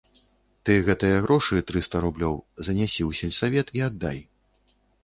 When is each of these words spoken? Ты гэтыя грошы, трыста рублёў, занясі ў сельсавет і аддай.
Ты 0.69 0.77
гэтыя 0.87 1.17
грошы, 1.27 1.61
трыста 1.73 2.03
рублёў, 2.07 2.35
занясі 2.69 3.01
ў 3.09 3.23
сельсавет 3.23 3.67
і 3.79 3.89
аддай. 3.91 4.19